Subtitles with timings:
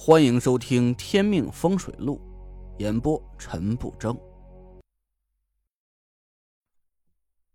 [0.00, 2.20] 欢迎收听《天命风水录》，
[2.80, 4.16] 演播陈不争。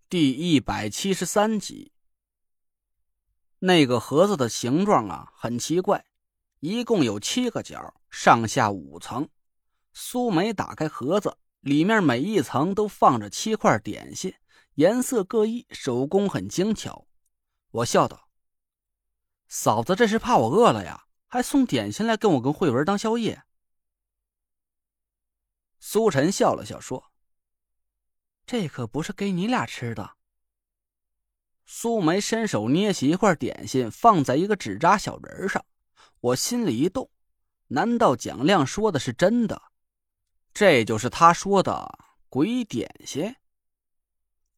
[0.10, 1.94] 第一百七十三集。
[3.60, 6.06] 那个盒子的形状啊，很奇怪，
[6.60, 9.30] 一共有七个角，上下五层。
[9.94, 14.34] 苏梅打开盒子，里面每一层都放着七块点心，
[14.76, 17.08] 颜色各异，手工很精巧。
[17.72, 18.28] 我笑道
[19.48, 23.42] ：“嫂子，这是怕我饿了呀？”还送点心来跟我跟慧文当宵夜。
[25.80, 27.12] 苏晨笑了笑说
[28.46, 30.12] ：“这可不是给你俩吃的。”
[31.66, 35.66] 苏梅伸手捏起一块点心，放在一个纸扎小人上。
[36.20, 37.10] 我心里一动，
[37.70, 39.60] 难道蒋亮说的是真的？
[40.54, 41.98] 这就是他说的
[42.30, 43.36] 鬼点心？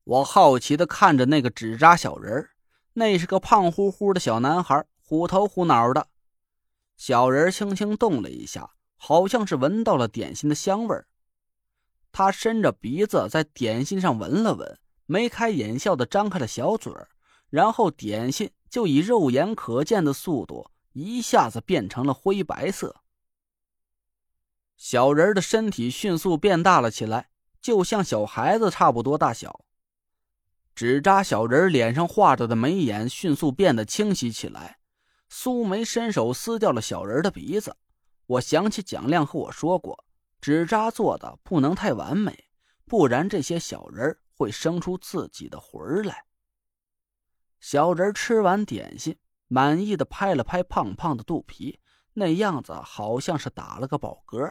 [0.04, 2.50] 我好奇的看着那个纸扎小人
[2.92, 6.10] 那是个胖乎乎的小男孩，虎头虎脑的。
[6.98, 11.08] 小人轻轻动了一下，好像是闻到了点心的香味儿。
[12.12, 17.10] 他伸着鼻子在点心上闻了闻，眉开眼笑的张开了小嘴儿，
[17.50, 23.02] 然后点心就以肉眼可见的速度一下子变成了灰白色。
[24.78, 27.30] 小人的身体迅速变大了起来，
[27.62, 29.66] 就像小孩子差不多大小。
[30.74, 34.80] 纸扎小人脸上画着的眉眼迅速变得清晰起来。
[35.38, 37.76] 苏梅伸手撕掉了小人的鼻子。
[38.26, 40.06] 我想起蒋亮和我说过，
[40.40, 42.46] 纸扎做的不能太完美，
[42.86, 46.24] 不然这些小人会生出自己的魂来。
[47.60, 49.18] 小人吃完点心，
[49.50, 51.82] 满意的拍了拍胖胖的肚皮，
[52.14, 54.50] 那样子好像是打了个饱嗝。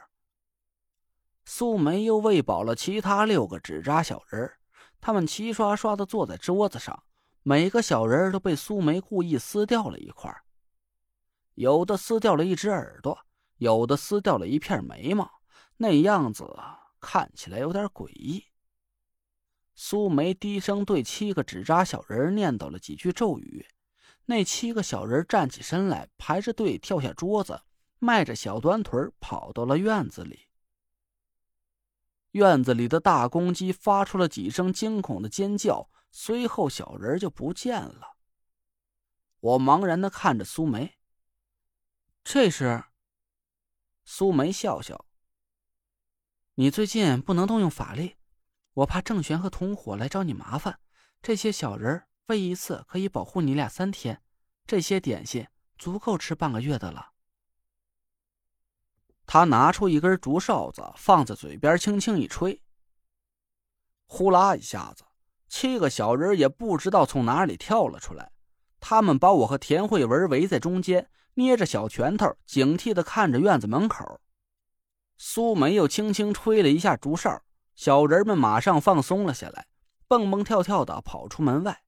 [1.47, 4.53] 苏梅又喂饱了其他六个纸扎小人，
[5.01, 7.05] 他们齐刷刷的坐在桌子上，
[7.43, 10.31] 每个小人都被苏梅故意撕掉了一块。
[11.55, 13.19] 有的撕掉了一只耳朵，
[13.59, 15.31] 有的撕掉了一片眉毛，
[15.77, 16.45] 那样子
[17.01, 18.45] 看起来有点诡异。
[19.75, 23.67] 苏梅低声对七个纸扎小人念叨了几句咒语，
[24.27, 27.63] 那七个小人站起身来，排着队跳下桌子，
[27.99, 30.47] 迈着小短腿跑到了院子里。
[32.33, 38.17] 院子里的大公鸡发出了几声惊恐的尖叫，随后小人就不见了。
[39.39, 40.97] 我茫然的看着苏梅。
[42.25, 42.83] 这是。
[44.07, 45.05] 苏梅笑笑。
[46.55, 48.17] 你最近不能动用法力，
[48.73, 50.81] 我怕郑玄和同伙来找你麻烦。
[51.21, 54.23] 这些小人喂一次可以保护你俩三天，
[54.67, 55.47] 这些点心
[55.77, 57.13] 足够吃半个月的了。
[59.27, 62.63] 他拿出一根竹哨子，放在嘴边，轻轻一吹，
[64.07, 65.05] 呼啦一下子，
[65.49, 68.33] 七个小人也不知道从哪里跳了出来，
[68.81, 71.11] 他们把我和田慧文围在中间。
[71.35, 74.21] 捏着小拳头，警惕的看着院子门口。
[75.17, 77.43] 苏梅又轻轻吹了一下竹哨，
[77.75, 79.67] 小人们马上放松了下来，
[80.09, 81.85] 蹦蹦跳跳的跑出门外。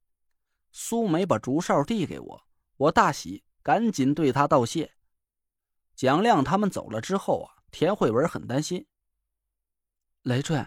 [0.73, 2.43] 苏梅把竹哨递给我，
[2.77, 4.93] 我大喜，赶紧对他道谢。
[5.95, 8.87] 蒋亮他们走了之后啊，田慧文很担心。
[10.23, 10.67] 雷震，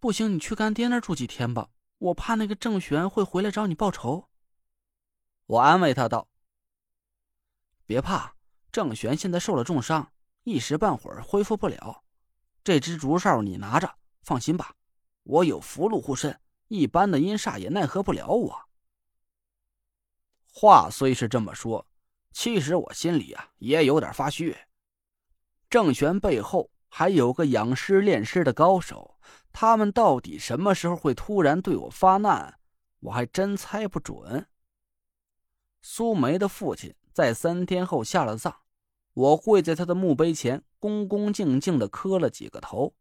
[0.00, 1.68] 不行，你去干爹那儿住几天吧，
[1.98, 4.28] 我怕那个郑玄会回来找你报仇。
[5.46, 6.28] 我安慰他道。
[7.86, 8.34] 别怕，
[8.70, 10.12] 郑玄现在受了重伤，
[10.44, 12.02] 一时半会儿恢复不了。
[12.64, 14.74] 这支竹哨你拿着，放心吧，
[15.24, 18.68] 我有符箓护身，一般的阴煞也奈何不了我。
[20.54, 21.86] 话虽是这么说，
[22.32, 24.56] 其实我心里啊也有点发虚。
[25.68, 29.18] 郑玄背后还有个养尸炼尸的高手，
[29.52, 32.60] 他们到底什么时候会突然对我发难，
[33.00, 34.46] 我还真猜不准。
[35.80, 36.94] 苏梅的父亲。
[37.12, 38.54] 在三天后下了葬，
[39.12, 42.94] 我跪在他的墓碑前，恭恭敬敬的磕了几个头。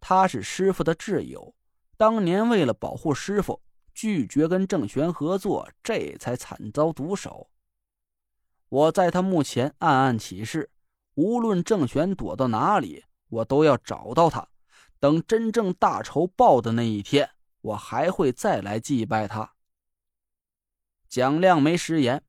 [0.00, 1.54] 他是师傅的挚友，
[1.96, 3.62] 当年为了保护师傅，
[3.94, 7.50] 拒绝跟郑玄合作，这才惨遭毒手。
[8.68, 10.70] 我在他墓前暗暗起誓，
[11.14, 14.46] 无论郑玄躲到哪里，我都要找到他。
[15.00, 17.30] 等真正大仇报的那一天，
[17.60, 19.54] 我还会再来祭拜他。
[21.08, 22.22] 蒋亮没食言。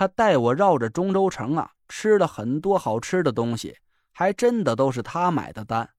[0.00, 3.76] 他带我绕着中州城啊，吃了很多好吃的东西，
[4.12, 5.90] 还真的都是他买的单。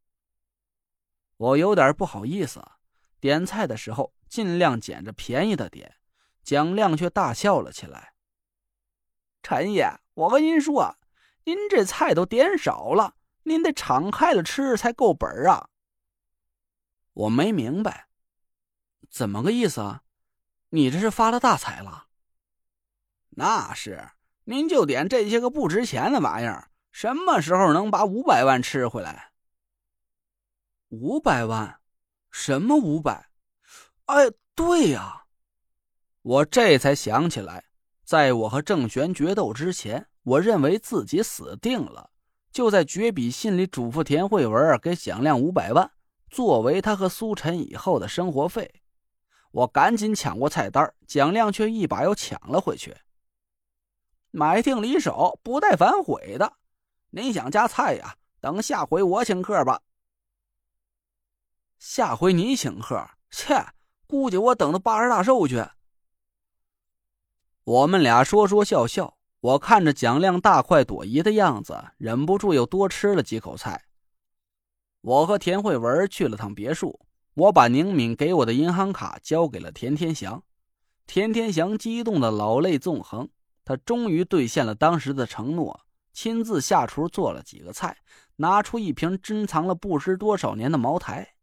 [1.38, 2.68] 我有点不好意思，
[3.20, 5.98] 点菜的时候尽量捡着便宜的点。
[6.42, 8.16] 蒋亮却大笑了起来
[9.44, 10.98] ：“陈爷，我跟您说，
[11.44, 13.14] 您这菜都点少了，
[13.44, 15.70] 您得敞开了吃才够本啊。”
[17.14, 18.08] 我没明白，
[19.12, 20.02] 怎么个意思啊？
[20.70, 22.08] 你这是发了大财了？
[23.32, 24.10] 那是，
[24.44, 29.32] 您就点这些个不值钱的玩意儿，什么时候能把五百万吃回来？
[30.90, 31.80] 五百万？
[32.30, 33.30] 什么五百？
[34.06, 35.24] 哎，对呀，
[36.22, 37.64] 我这才想起来，
[38.04, 42.12] 在我和郑玄决斗之前，我认为自己死定了，
[42.52, 45.90] 就在绝笔信里嘱咐田慧文给蒋亮五百万，
[46.30, 48.82] 作为他和苏晨以后的生活费。
[49.52, 52.96] 我赶紧抢过菜单，蒋亮却一把又抢了回去。
[54.32, 56.54] 买定离手，不带反悔的。
[57.10, 58.16] 您想加菜呀？
[58.40, 59.82] 等下回我请客吧。
[61.78, 63.08] 下回你请客？
[63.30, 63.66] 切，
[64.08, 65.64] 估计我等到八十大寿去。
[67.64, 73.86] 我们俩说说笑笑，我看着蒋亮大快朵颐的样子，忍不住又多吃了几口菜。
[75.02, 77.00] 我和田慧文去了趟别墅，
[77.34, 80.44] 我把宁敏给我的银行卡交给了田天祥，
[81.06, 83.30] 田天祥激动的老泪纵横。
[83.64, 87.98] 他终于兑现了当时的承诺，亲自下厨做了几个菜，
[88.38, 91.36] 拿出一瓶珍藏了不知多少年的茅台。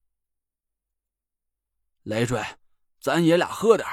[2.02, 2.42] 累赘，
[3.00, 3.86] 咱爷俩喝点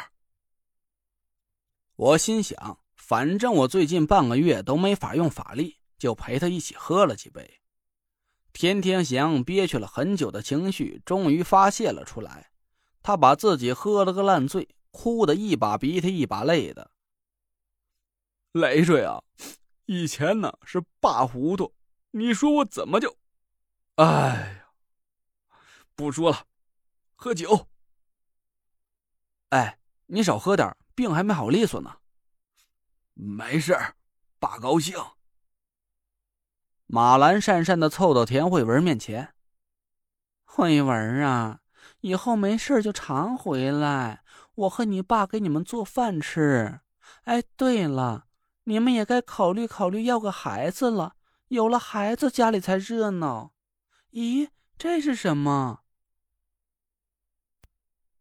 [1.95, 7.61] 我心想，反正我最近半个月都没法用法力，就陪他一起喝了几杯。
[8.51, 12.51] 天天祥憋屈了很久的情绪终于发泄了出来，
[13.03, 16.91] 他把自己喝了个烂醉，哭得一把鼻涕一把泪的。
[18.55, 19.21] 累赘啊！
[19.85, 21.73] 以前呢是爸糊涂，
[22.11, 23.17] 你说我怎么就……
[23.95, 24.69] 哎呀，
[25.93, 26.45] 不说了，
[27.15, 27.67] 喝酒。
[29.49, 31.97] 哎，你少喝点，病还没好利索呢。
[33.13, 33.77] 没事
[34.39, 34.97] 爸高兴。
[36.85, 39.35] 马兰讪讪的凑到田慧文面前
[40.47, 41.59] ：“慧文啊，
[41.99, 44.23] 以后没事就常回来，
[44.55, 46.79] 我和你爸给你们做饭吃。
[47.23, 48.24] 哎，对了。”
[48.65, 51.15] 你们也该考虑考虑要个孩子了，
[51.47, 53.53] 有了孩子家里才热闹。
[54.11, 55.81] 咦，这是什么？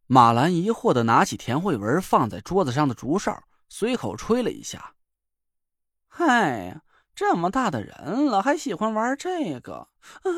[0.06, 4.94] 马兰疑惑的拿起田慧文放在桌子上的竹哨，随口吹了一下。
[6.08, 6.82] 嗨，
[7.14, 9.88] 这么大的人了，还喜欢玩这个？
[10.22, 10.28] 啊，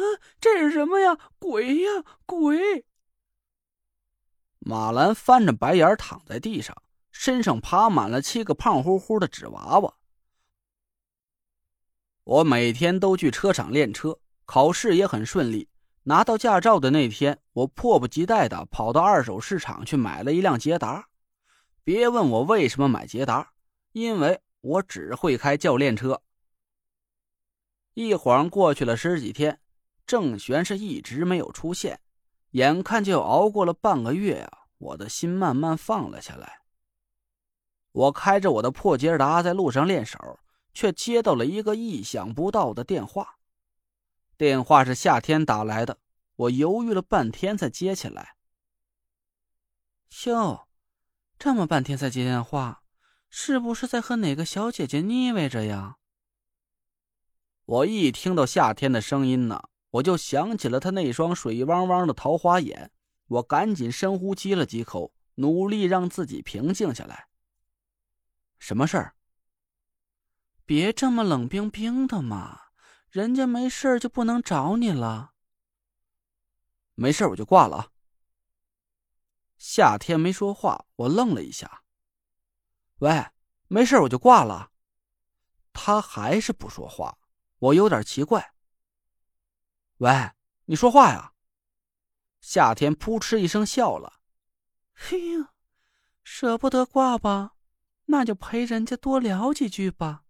[0.40, 1.18] 这是什么呀？
[1.40, 2.86] 鬼呀，鬼！
[4.60, 6.80] 马兰翻着白眼躺在地上。
[7.18, 9.94] 身上爬满了七个胖乎乎的纸娃娃。
[12.24, 15.68] 我每天都去车厂练车，考试也很顺利。
[16.02, 21.08] 拿到驾照的那天，我迫不及待的跑到二手市场去买了一辆捷达。
[21.82, 23.52] 别问我为什么买捷达，
[23.92, 26.22] 因为我只会开教练车。
[27.94, 29.58] 一晃过去了十几天，
[30.06, 31.98] 郑玄是一直没有出现，
[32.50, 36.65] 眼看就熬过了半个月啊，我的心慢慢放了下来。
[37.96, 40.38] 我开着我的破捷达在路上练手，
[40.74, 43.38] 却接到了一个意想不到的电话。
[44.36, 45.98] 电话是夏天打来的，
[46.36, 48.36] 我犹豫了半天才接起来。
[50.26, 50.68] 哟，
[51.38, 52.82] 这么半天才接电话，
[53.30, 55.96] 是不是在和哪个小姐姐腻歪着呀？
[57.64, 62.90] 我一听到夏天的声音呢，我就想起了他那双水汪汪的桃花眼，
[63.28, 67.28] 我赶紧深呼吸了几口，努力让自己平静下来。
[68.58, 69.14] 什么事儿？
[70.64, 72.60] 别这么冷冰冰的嘛！
[73.08, 75.32] 人家没事就不能找你了。
[76.94, 77.92] 没事我就挂了。
[79.56, 81.84] 夏天没说话，我愣了一下。
[82.98, 83.26] 喂，
[83.68, 84.70] 没事我就挂了。
[85.72, 87.18] 他还是不说话，
[87.58, 88.54] 我有点奇怪。
[89.98, 90.32] 喂，
[90.66, 91.32] 你说话呀！
[92.40, 94.20] 夏天扑哧一声笑了。
[94.92, 95.54] 嘿呀，
[96.22, 97.55] 舍不得挂吧？
[98.06, 100.24] 那就陪人家多聊几句吧。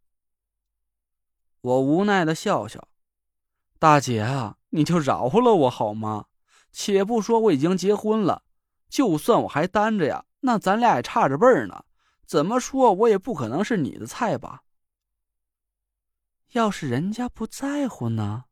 [1.60, 2.88] 我无奈的笑笑，
[3.78, 6.26] 大姐啊，你就饶了我好吗？
[6.72, 8.42] 且不说我已经结婚了，
[8.88, 11.84] 就算我还单着呀，那咱俩也差着辈儿呢。
[12.26, 14.64] 怎么说我也不可能是你的菜吧？
[16.52, 18.44] 要是人家不在乎呢？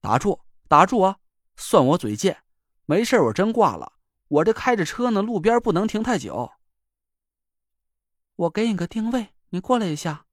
[0.00, 1.18] 打住，打住啊！
[1.56, 2.44] 算我嘴贱，
[2.86, 3.94] 没事，我真挂了。
[4.28, 6.52] 我这开着车呢，路边不能停太久。
[8.38, 10.26] 我给你个定位，你过来一下。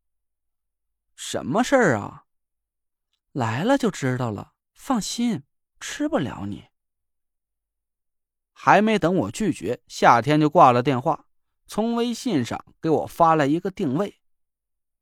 [1.15, 2.25] 什么事儿啊？
[3.31, 4.53] 来了就知道了。
[4.75, 5.41] 放心，
[5.79, 6.65] 吃不了你。
[8.53, 11.25] 还没等我拒绝，夏天就挂了电话，
[11.65, 14.21] 从微信上给我发来一个定位。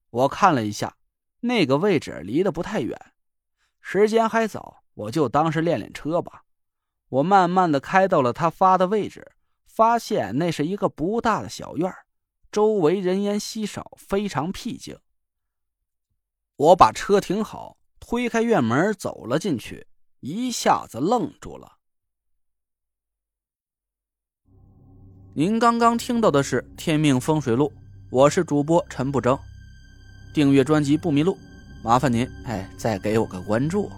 [0.09, 0.95] 我看了一下，
[1.41, 2.97] 那个位置离得不太远，
[3.81, 6.45] 时间还早，我就当是练练车吧。
[7.09, 9.33] 我慢慢的开到了他发的位置，
[9.65, 12.05] 发现那是一个不大的小院儿。
[12.53, 14.95] 周围人烟稀少，非常僻静。
[16.55, 19.87] 我把车停好，推开院门走了进去，
[20.19, 21.79] 一下子愣住了。
[25.33, 27.69] 您刚刚听到的是《天命风水录》，
[28.11, 29.35] 我是主播陈不争。
[30.31, 31.35] 订阅专辑不迷路，
[31.83, 33.89] 麻烦您哎，再给我个关注。